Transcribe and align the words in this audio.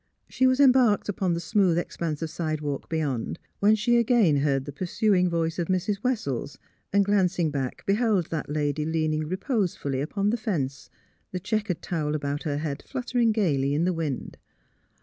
She 0.27 0.47
was 0.47 0.59
embarked 0.59 1.09
upon 1.09 1.35
the 1.35 1.39
smooth 1.39 1.77
expanse 1.77 2.23
of 2.23 2.31
sidewalk 2.31 2.89
beyond, 2.89 3.37
when 3.59 3.75
she 3.75 3.97
again 3.97 4.37
heard 4.37 4.65
the 4.65 4.71
pursuing 4.71 5.29
voice 5.29 5.59
of 5.59 5.67
Mrs. 5.67 6.01
Wessels, 6.03 6.57
MISS 6.91 7.05
PHILURA'S 7.05 7.35
BABY 7.35 7.51
337 7.51 7.51
and 7.51 7.51
glancing 7.51 7.51
back 7.51 7.85
beheld 7.85 8.25
that 8.31 8.49
lady 8.49 8.83
leaning 8.83 9.27
reposefully 9.27 10.01
upon 10.01 10.31
the 10.31 10.37
fence, 10.37 10.89
the 11.31 11.39
checkered 11.39 11.83
towel 11.83 12.15
about 12.15 12.41
her 12.41 12.57
head 12.57 12.81
fluttering 12.87 13.31
gaily 13.31 13.75
in 13.75 13.83
the 13.85 13.93
wind. 13.93 14.37